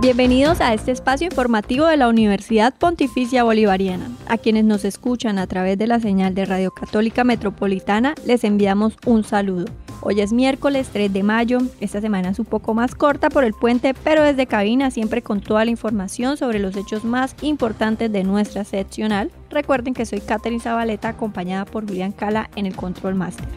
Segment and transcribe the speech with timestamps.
[0.00, 4.08] Bienvenidos a este espacio informativo de la Universidad Pontificia Bolivariana.
[4.28, 8.96] A quienes nos escuchan a través de la señal de Radio Católica Metropolitana, les enviamos
[9.06, 9.64] un saludo.
[10.00, 13.54] Hoy es miércoles 3 de mayo, esta semana es un poco más corta por el
[13.54, 18.22] puente, pero desde cabina siempre con toda la información sobre los hechos más importantes de
[18.22, 19.32] nuestra seccional.
[19.50, 23.48] Recuerden que soy Catherine Zabaleta acompañada por Julián Cala en el Control Master.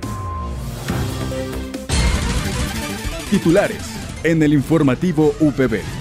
[3.29, 6.00] Titulares en el informativo UPB.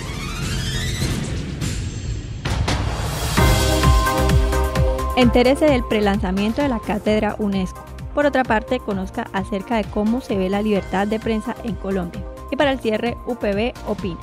[5.20, 7.84] Entérese del prelanzamiento de la cátedra UNESCO.
[8.14, 12.24] Por otra parte, conozca acerca de cómo se ve la libertad de prensa en Colombia.
[12.50, 14.18] Y para el cierre, UPB opina.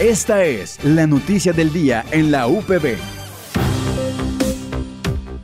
[0.00, 3.17] Esta es la noticia del día en la UPB.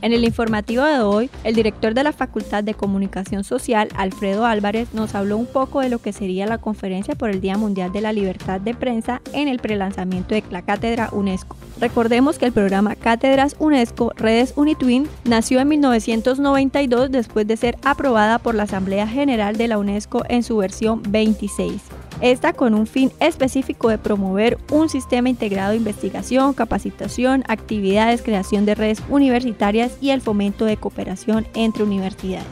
[0.05, 4.93] En el informativo de hoy, el director de la Facultad de Comunicación Social, Alfredo Álvarez,
[4.93, 8.01] nos habló un poco de lo que sería la conferencia por el Día Mundial de
[8.01, 11.57] la Libertad de Prensa en el prelanzamiento de la Cátedra UNESCO.
[11.81, 18.37] Recordemos que el programa Cátedras UNESCO Redes Unitwin nació en 1992 después de ser aprobada
[18.37, 21.81] por la Asamblea General de la UNESCO en su versión 26.
[22.21, 28.65] Esta con un fin específico de promover un sistema integrado de investigación, capacitación, actividades, creación
[28.65, 32.47] de redes universitarias y el fomento de cooperación entre universidades.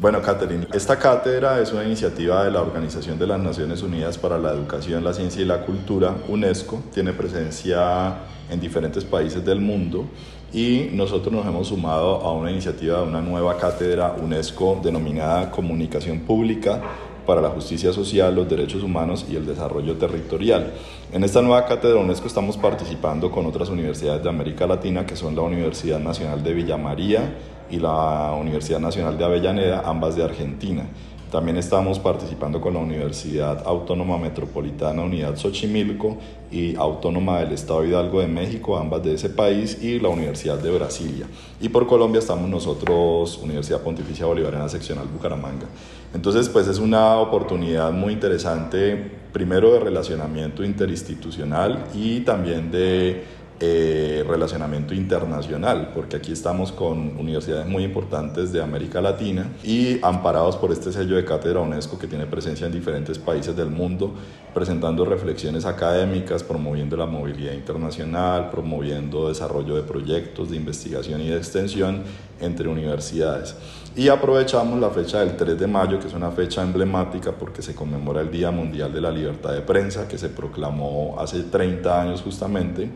[0.00, 4.38] Bueno, Catherine, esta cátedra es una iniciativa de la Organización de las Naciones Unidas para
[4.38, 6.82] la Educación, la Ciencia y la Cultura, UNESCO.
[6.92, 8.14] Tiene presencia
[8.50, 10.06] en diferentes países del mundo
[10.52, 16.20] y nosotros nos hemos sumado a una iniciativa de una nueva cátedra UNESCO denominada Comunicación
[16.20, 16.80] Pública
[17.26, 20.72] para la justicia social, los derechos humanos y el desarrollo territorial.
[21.12, 25.34] En esta nueva cátedra UNESCO estamos participando con otras universidades de América Latina, que son
[25.34, 27.36] la Universidad Nacional de Villa María
[27.70, 30.86] y la Universidad Nacional de Avellaneda, ambas de Argentina.
[31.32, 36.18] También estamos participando con la Universidad Autónoma Metropolitana Unidad Xochimilco
[36.50, 40.70] y Autónoma del Estado Hidalgo de México, ambas de ese país, y la Universidad de
[40.70, 41.26] Brasilia.
[41.58, 45.64] Y por Colombia estamos nosotros, Universidad Pontificia Bolivariana Seccional Bucaramanga.
[46.12, 53.24] Entonces, pues es una oportunidad muy interesante, primero de relacionamiento interinstitucional y también de
[53.64, 60.56] eh, relacionamiento internacional, porque aquí estamos con universidades muy importantes de América Latina y amparados
[60.56, 64.14] por este sello de cátedra UNESCO que tiene presencia en diferentes países del mundo,
[64.54, 71.36] presentando reflexiones académicas, promoviendo la movilidad internacional, promoviendo desarrollo de proyectos de investigación y de
[71.36, 72.02] extensión
[72.40, 73.54] entre universidades.
[73.94, 77.74] Y aprovechamos la fecha del 3 de mayo, que es una fecha emblemática porque se
[77.74, 82.22] conmemora el Día Mundial de la Libertad de Prensa, que se proclamó hace 30 años
[82.22, 82.90] justamente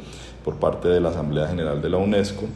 [0.44, 2.46] por parte de la Asamblea General de la UNESCO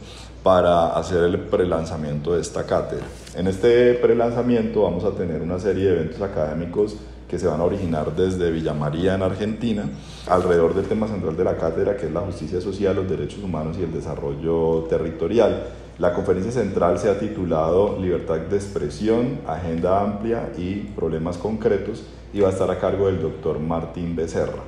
[0.43, 3.05] para hacer el prelanzamiento de esta cátedra.
[3.35, 6.95] En este prelanzamiento vamos a tener una serie de eventos académicos
[7.31, 9.85] que se van a originar desde Villa María en Argentina,
[10.27, 13.77] alrededor del tema central de la cátedra, que es la justicia social, los derechos humanos
[13.79, 15.63] y el desarrollo territorial.
[15.97, 22.03] La conferencia central se ha titulado Libertad de expresión, Agenda amplia y problemas concretos
[22.33, 24.63] y va a estar a cargo del doctor Martín Becerra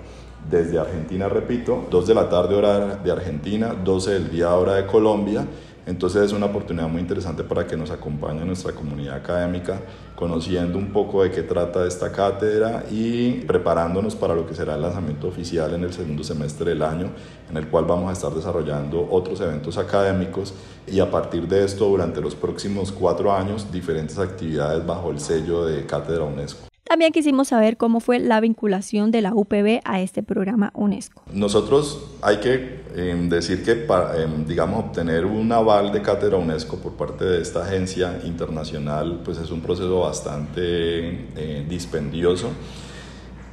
[0.50, 4.86] desde Argentina, repito, 2 de la tarde hora de Argentina, 12 del día hora de
[4.86, 5.46] Colombia.
[5.86, 9.82] Entonces es una oportunidad muy interesante para que nos acompañe nuestra comunidad académica,
[10.16, 14.82] conociendo un poco de qué trata esta cátedra y preparándonos para lo que será el
[14.82, 17.10] lanzamiento oficial en el segundo semestre del año,
[17.50, 20.54] en el cual vamos a estar desarrollando otros eventos académicos
[20.88, 25.66] y a partir de esto, durante los próximos cuatro años, diferentes actividades bajo el sello
[25.66, 26.73] de Cátedra UNESCO.
[26.84, 31.24] También quisimos saber cómo fue la vinculación de la UPB a este programa UNESCO.
[31.32, 36.78] Nosotros hay que em, decir que para, em, digamos, obtener un aval de cátedra UNESCO
[36.78, 42.50] por parte de esta agencia internacional, pues es un proceso bastante eh, dispendioso.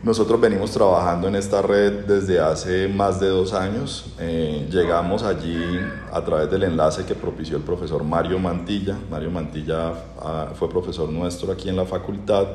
[0.03, 4.07] Nosotros venimos trabajando en esta red desde hace más de dos años.
[4.19, 5.79] Eh, llegamos allí
[6.11, 8.97] a través del enlace que propició el profesor Mario Mantilla.
[9.11, 12.47] Mario Mantilla ah, fue profesor nuestro aquí en la facultad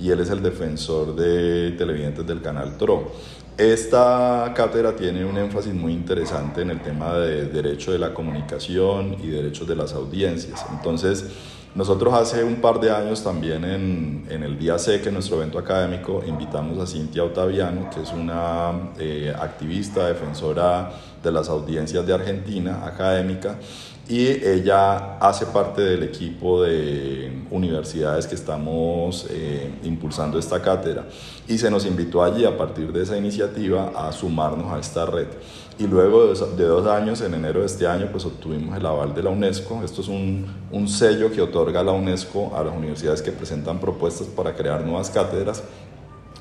[0.00, 3.12] y él es el defensor de televidentes del canal TRO.
[3.58, 9.18] Esta cátedra tiene un énfasis muy interesante en el tema de derecho de la comunicación
[9.22, 10.64] y derechos de las audiencias.
[10.72, 11.26] Entonces,
[11.74, 15.38] Nosotros hace un par de años también en, en el Día C, que es nuestro
[15.38, 22.06] evento académico, invitamos a Cintia Otaviano, que es una eh, activista, defensora de las audiencias
[22.06, 23.56] de Argentina, académica,
[24.08, 31.06] y ella hace parte del equipo de universidades que estamos eh, impulsando esta cátedra
[31.48, 35.28] y se nos invitó allí a partir de esa iniciativa a sumarnos a esta red.
[35.78, 39.22] Y luego de dos años, en enero de este año, pues obtuvimos el aval de
[39.22, 39.82] la UNESCO.
[39.82, 44.28] Esto es un, un sello que otorga la UNESCO a las universidades que presentan propuestas
[44.28, 45.64] para crear nuevas cátedras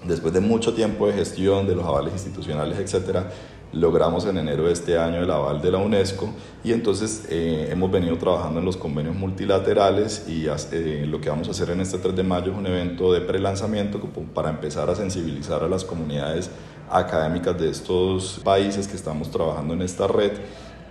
[0.06, 3.30] después de mucho tiempo de gestión de los avales institucionales, etcétera,
[3.74, 6.30] logramos en enero de este año el aval de la UNESCO
[6.64, 11.48] y entonces eh, hemos venido trabajando en los convenios multilaterales y eh, lo que vamos
[11.48, 14.00] a hacer en este 3 de mayo es un evento de prelanzamiento
[14.34, 16.50] para empezar a sensibilizar a las comunidades
[16.90, 20.34] académicas de estos países que estamos trabajando en esta red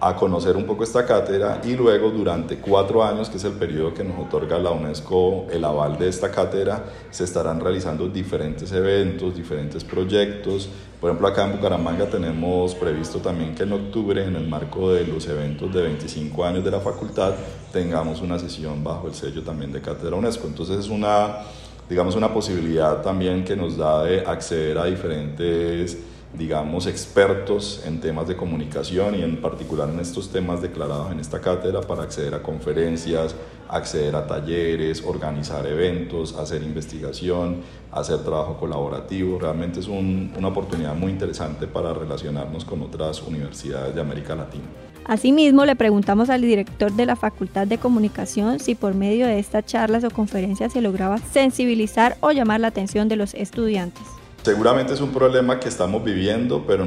[0.05, 3.95] a conocer un poco esta cátedra y luego durante cuatro años, que es el periodo
[3.95, 9.33] que nos otorga la UNESCO el aval de esta cátedra, se estarán realizando diferentes eventos,
[9.37, 10.69] diferentes proyectos.
[11.01, 15.07] Por ejemplo, acá en Bucaramanga tenemos previsto también que en octubre, en el marco de
[15.07, 17.35] los eventos de 25 años de la facultad,
[17.73, 20.49] tengamos una sesión bajo el sello también de Cátedra UNESCO.
[20.49, 21.43] Entonces es una,
[21.89, 25.97] digamos, una posibilidad también que nos da de acceder a diferentes
[26.35, 31.41] digamos, expertos en temas de comunicación y en particular en estos temas declarados en esta
[31.41, 33.35] cátedra para acceder a conferencias,
[33.69, 39.39] acceder a talleres, organizar eventos, hacer investigación, hacer trabajo colaborativo.
[39.39, 44.65] Realmente es una oportunidad muy interesante para relacionarnos con otras universidades de América Latina.
[45.05, 49.67] Asimismo, le preguntamos al director de la Facultad de Comunicación si por medio de estas
[49.67, 54.22] charlas o conferencias se lograba sensibilizar o llamar la atención de los estudiantes.
[54.43, 56.85] Seguramente es un problema que estamos viviendo, pero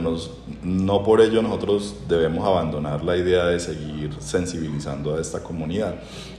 [0.61, 5.95] no por ello nosotros debemos abandonar la idea de seguir sensibilizando a esta comunidad.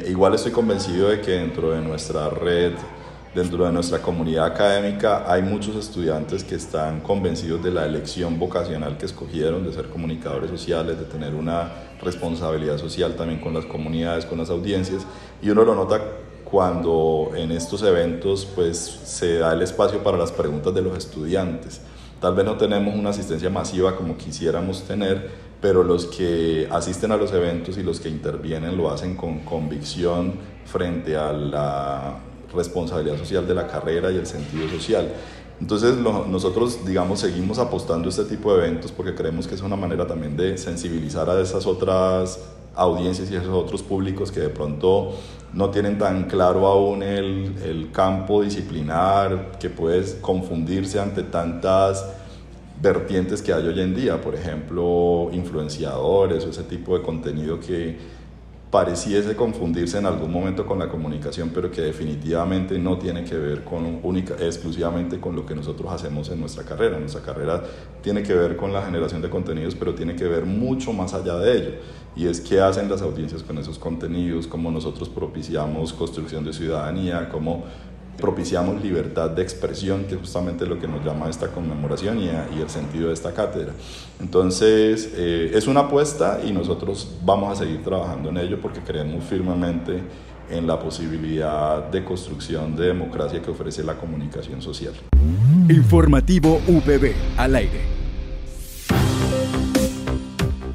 [0.07, 2.73] Igual estoy convencido de que dentro de nuestra red,
[3.35, 8.99] dentro de nuestra comunidad académica, hay muchos estudiantes que están convencidos de la elección vocacional
[8.99, 11.73] que escogieron de ser comunicadores sociales, de tener una
[12.03, 15.07] responsabilidad social también con las comunidades, con las audiencias,
[15.41, 15.99] y uno lo nota
[16.57, 21.83] cuando en estos eventos pues se da el espacio para las preguntas de los estudiantes.
[22.19, 25.29] Tal vez no tenemos una asistencia masiva como quisiéramos tener,
[25.61, 30.33] pero los que asisten a los eventos y los que intervienen lo hacen con convicción
[30.65, 32.21] frente a la
[32.57, 35.13] responsabilidad social de la carrera y el sentido social.
[35.61, 39.77] Entonces nosotros, digamos, seguimos apostando a este tipo de eventos porque creemos que es una
[39.77, 42.41] manera también de sensibilizar a esas otras
[42.75, 45.13] audiencias y esos otros públicos que de pronto
[45.55, 52.05] no tienen tan claro aún el, el campo disciplinar, que puede confundirse ante tantas
[52.83, 57.97] vertientes que hay hoy en día, por ejemplo, influenciadores o ese tipo de contenido que
[58.77, 63.65] pareciese confundirse en algún momento con la comunicación, pero que definitivamente no tiene que ver
[63.65, 66.99] con única, exclusivamente con lo que nosotros hacemos en nuestra carrera.
[66.99, 67.63] Nuestra carrera
[68.03, 71.39] tiene que ver con la generación de contenidos, pero tiene que ver mucho más allá
[71.39, 71.71] de ello.
[72.15, 77.31] Y es qué hacen las audiencias con esos contenidos, cómo nosotros propiciamos construcción de ciudadanía,
[77.31, 77.65] cómo
[78.17, 82.71] propiciamos libertad de expresión, que es justamente lo que nos llama esta conmemoración y, el
[82.71, 83.73] sentido de esta cátedra.
[84.21, 89.25] Entonces, eh, es una apuesta y nosotros vamos a seguir trabajando en ello porque creemos
[89.25, 90.03] firmemente
[90.51, 94.95] en la posibilidad de construcción de democracia que ofrece la comunicación social.
[95.69, 98.06] Informativo VB al aire.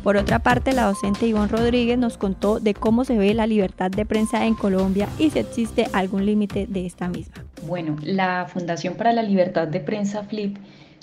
[0.04, 3.92] Por otra parte, la docente Ivonne Rodríguez nos contó de cómo se ve la libertad
[3.92, 7.36] de prensa en Colombia y si existe algún límite de esta misma.
[7.68, 10.58] Bueno, la Fundación para la Libertad de Prensa FLIP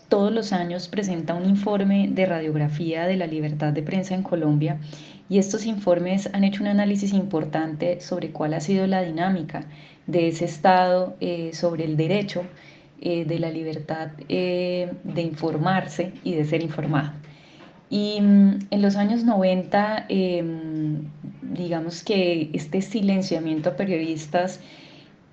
[0.08, 4.78] todos los años presenta un informe de radiografía de la libertad de prensa en Colombia
[5.28, 9.66] y estos informes han hecho un análisis importante sobre cuál ha sido la dinámica
[10.06, 12.44] de ese Estado eh, sobre el derecho
[13.02, 17.12] eh, de la libertad eh, de informarse y de ser informado.
[17.90, 21.04] Y mm, en los años 90, em,
[21.42, 24.60] digamos que este silenciamiento a periodistas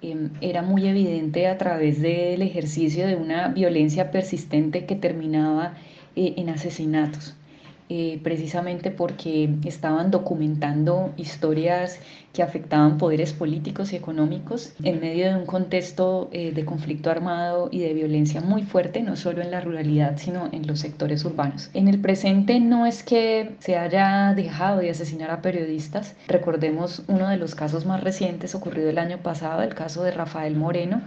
[0.02, 5.76] em, era muy evidente a través del ejercicio de una violencia persistente que terminaba
[6.16, 7.36] eh, en asesinatos.
[7.88, 12.00] Eh, precisamente porque estaban documentando historias
[12.34, 17.70] que afectaban poderes políticos y económicos en medio de un contexto eh, de conflicto armado
[17.72, 21.70] y de violencia muy fuerte, no solo en la ruralidad, sino en los sectores urbanos.
[21.76, 27.30] En el presente no es que se haya dejado de asesinar a periodistas, recordemos uno
[27.30, 31.04] de los casos más recientes ocurrido el año pasado, el caso de Rafael Moreno,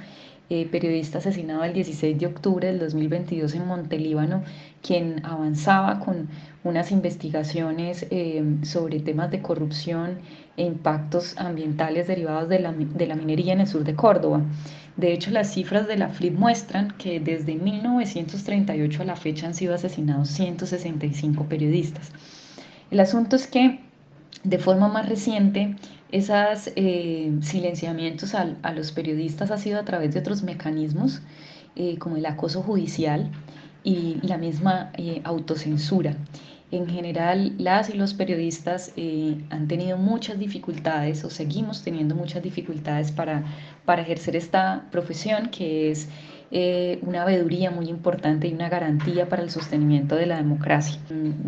[0.50, 4.45] eh, periodista asesinado el 16 de octubre del 2022 en Montelíbano,
[4.83, 6.28] quien avanzaba con
[6.64, 10.19] unas investigaciones eh, sobre temas de corrupción
[10.57, 14.43] e impactos ambientales derivados de la, de la minería en el sur de Córdoba.
[14.97, 19.55] De hecho, las cifras de la FLIP muestran que desde 1938 a la fecha han
[19.55, 22.11] sido asesinados 165 periodistas.
[22.90, 23.81] El asunto es que
[24.45, 25.76] de forma más reciente,
[26.11, 31.21] esos eh, silenciamientos a, los periodistas ha sido a través de otros mecanismos,
[31.77, 33.31] eh, como el acoso judicial
[33.85, 36.17] y la misma eh, autocensura.
[36.71, 38.93] En general, las y los periodistas
[39.49, 43.43] han tenido muchas dificultades o seguimos teniendo muchas dificultades para,
[43.87, 46.09] para ejercer esta profesión que es
[47.00, 51.00] una veeduría muy importante y una garantía para el sostenimiento de la democracia.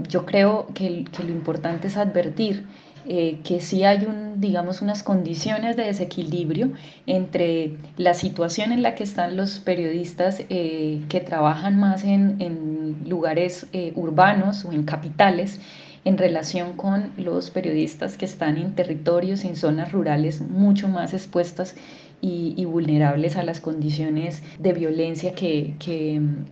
[0.08, 2.64] Yo creo que, que lo importante es advertir
[3.06, 6.72] eh, que sí hay un, digamos, unas condiciones de desequilibrio
[7.06, 13.66] entre la situación en la que están los periodistas eh, que trabajan más en, lugares
[13.72, 15.60] eh, urbanos o en capitales
[16.04, 21.74] en relación con los periodistas que están en territorios, en zonas rurales mucho más expuestas
[22.20, 25.74] y, vulnerables a las condiciones de violencia que,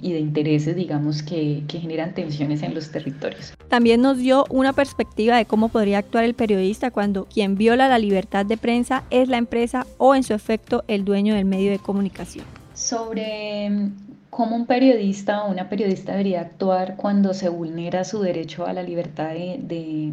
[0.00, 3.52] y de intereses, digamos, que, que generan tensiones en los territorios.
[3.68, 7.98] También nos dio una perspectiva de cómo podría actuar el periodista cuando quien viola la
[7.98, 11.78] libertad de prensa es la empresa o en su efecto el dueño del medio de
[11.78, 12.44] comunicación.
[12.75, 13.92] Sobre mm,
[14.30, 18.82] cómo un periodista o una periodista debería actuar cuando se vulnera su derecho a la
[18.82, 20.12] libertad de, de,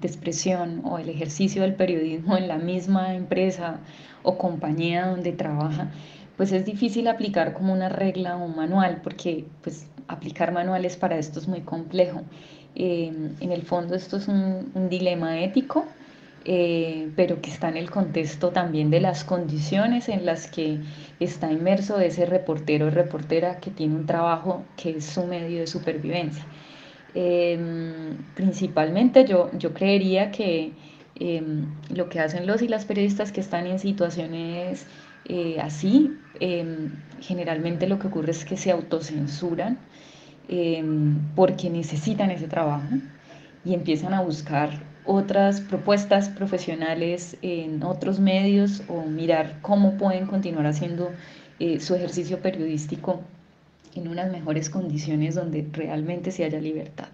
[0.00, 3.80] de expresión o el ejercicio del periodismo en la misma empresa
[4.22, 5.90] o compañía donde trabaja,
[6.36, 11.18] pues es difícil aplicar como una regla o un manual, porque pues aplicar manuales para
[11.18, 12.22] esto es muy complejo.
[12.74, 15.84] Eh, en el fondo esto es un, dilema ético,
[16.44, 20.80] eh, pero que está en el contexto también de las condiciones en las que
[21.20, 25.66] está inmerso ese reportero o reportera que tiene un trabajo que es su medio de
[25.66, 26.44] supervivencia.
[27.14, 27.58] Eh,
[28.34, 30.72] principalmente yo, yo creería que
[31.24, 34.86] Em, lo que hacen los y las periodistas que están en situaciones
[35.26, 36.10] eh, así,
[36.40, 39.78] em, generalmente lo que ocurre es que se autocensuran
[40.48, 42.88] em, porque necesitan ese trabajo
[43.64, 44.70] y empiezan a buscar
[45.04, 51.12] otras propuestas profesionales en otros medios o mirar cómo pueden continuar haciendo
[51.60, 53.20] eh, su ejercicio periodístico
[53.94, 57.10] en unas mejores condiciones donde realmente se haya libertad.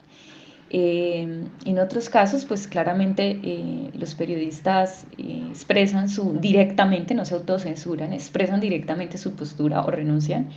[0.71, 7.35] Eh, en otros casos, pues claramente eh, los periodistas eh, expresan su directamente, no se
[7.35, 10.51] autocensuran, expresan directamente su postura o renuncian,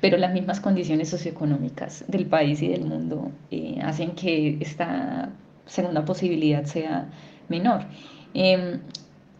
[0.00, 3.30] pero las mismas condiciones socioeconómicas del país y del mundo
[3.82, 5.28] hacen que esta
[5.66, 7.10] segunda posibilidad sea
[7.48, 7.82] menor.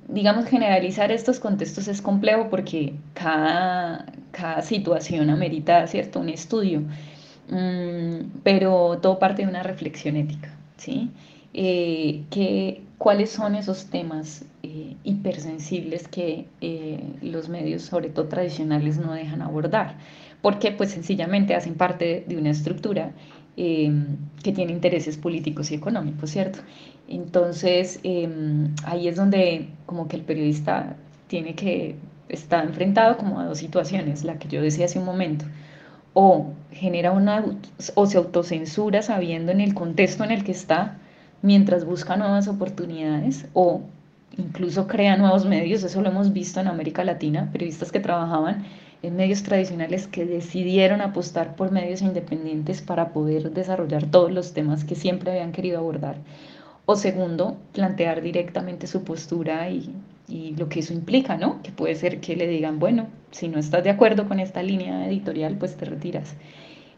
[0.08, 6.82] digamos, generalizar estos contextos es complejo porque cada, cada situación amerita, ¿cierto?, un estudio.
[7.48, 11.10] Mm, pero todo parte de una reflexión ética, ¿sí?
[11.54, 18.98] Eh, que, ¿Cuáles son esos temas eh, hipersensibles que eh, los medios, sobre todo tradicionales,
[18.98, 19.96] no dejan abordar?
[20.40, 23.12] Porque pues sencillamente hacen parte de una estructura
[23.54, 26.60] que tiene intereses políticos y económicos, ¿cierto?
[27.06, 28.00] Entonces,
[28.84, 30.96] ahí es donde como que el periodista
[31.26, 31.96] tiene que
[32.30, 35.44] estar enfrentado como a dos situaciones, la que yo decía hace un momento,
[36.14, 37.44] o genera una
[37.94, 40.98] o se autocensura sabiendo en el contexto en el que está
[41.42, 43.82] mientras busca nuevas oportunidades o
[44.36, 48.64] incluso crea nuevos medios, eso lo hemos visto en América Latina, periodistas que trabajaban
[49.02, 54.84] en medios tradicionales que decidieron apostar por medios independientes para poder desarrollar todos los temas
[54.84, 56.16] que siempre habían querido abordar.
[56.86, 59.90] O segundo, plantear directamente su postura y,
[60.28, 61.62] y lo que eso implica, ¿no?
[61.62, 65.06] Que puede ser que le digan, bueno, si no estás de acuerdo con esta línea
[65.06, 66.34] editorial, pues te retiras.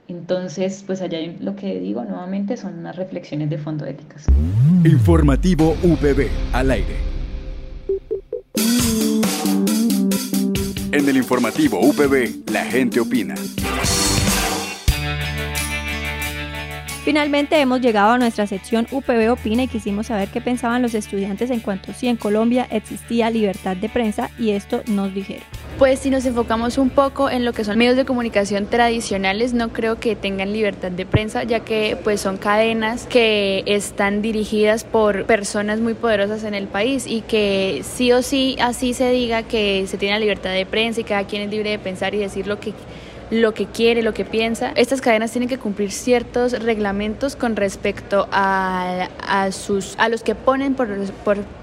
[0.08, 4.26] Entonces, pues allá lo que digo nuevamente son unas reflexiones de fondo éticas.
[4.84, 7.14] Informativo VB al aire.
[10.92, 13.34] En el informativo UPB, la gente opina.
[17.04, 21.50] Finalmente hemos llegado a nuestra sección UPB Opina y quisimos saber qué pensaban los estudiantes
[21.50, 25.44] en cuanto si en Colombia existía libertad de prensa y esto nos dijeron.
[25.78, 29.68] Pues si nos enfocamos un poco en lo que son medios de comunicación tradicionales, no
[29.68, 35.26] creo que tengan libertad de prensa, ya que pues son cadenas que están dirigidas por
[35.26, 39.86] personas muy poderosas en el país y que sí o sí así se diga que
[39.88, 42.46] se tiene la libertad de prensa y cada quien es libre de pensar y decir
[42.46, 42.72] lo que
[43.34, 44.72] lo que quiere, lo que piensa.
[44.76, 49.08] Estas cadenas tienen que cumplir ciertos reglamentos con respecto a,
[49.50, 50.88] sus, a los que ponen, por,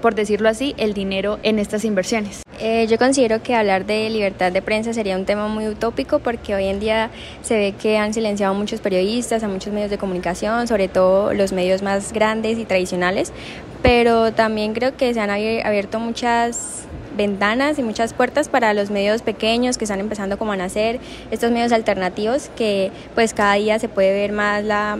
[0.02, 2.42] por, decirlo así, el dinero en estas inversiones.
[2.60, 6.54] Eh, yo considero que hablar de libertad de prensa sería un tema muy utópico porque
[6.54, 7.10] hoy en día
[7.40, 11.32] se ve que han silenciado a muchos periodistas, a muchos medios de comunicación, sobre todo
[11.32, 13.32] los medios más grandes y tradicionales,
[13.82, 16.81] pero también creo que se han abierto muchas
[17.16, 21.00] ventanas y muchas puertas para los medios pequeños que están empezando como a nacer,
[21.30, 24.98] estos medios alternativos que pues cada día se puede ver más la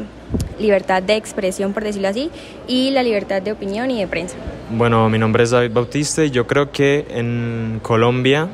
[0.58, 2.30] libertad de expresión, por decirlo así,
[2.68, 4.36] y la libertad de opinión y de prensa.
[4.70, 8.48] Bueno, mi nombre es David Bautista y yo creo que en Colombia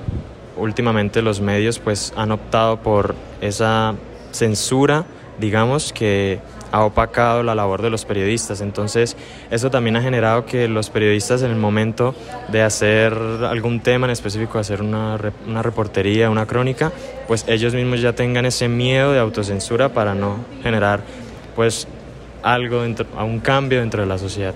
[0.56, 3.94] últimamente los medios pues han optado por esa
[4.32, 5.04] censura,
[5.38, 6.40] digamos, que
[6.72, 8.60] ha opacado la labor de los periodistas.
[8.60, 9.16] Entonces,
[9.50, 12.14] eso también ha generado que los periodistas en el momento
[12.48, 16.92] de hacer algún tema en específico, hacer una, una reportería, una crónica,
[17.26, 21.00] pues ellos mismos ya tengan ese miedo de autocensura para no generar
[21.54, 21.88] pues
[22.42, 24.54] algo, dentro, a un cambio dentro de la sociedad.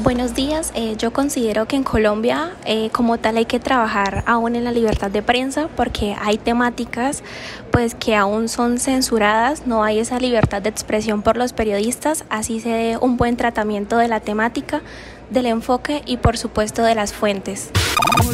[0.00, 4.56] Buenos días, eh, yo considero que en Colombia eh, como tal hay que trabajar aún
[4.56, 7.22] en la libertad de prensa porque hay temáticas
[7.70, 12.58] pues que aún son censuradas, no hay esa libertad de expresión por los periodistas, así
[12.58, 14.82] se dé un buen tratamiento de la temática,
[15.34, 17.70] del enfoque y por supuesto de las fuentes.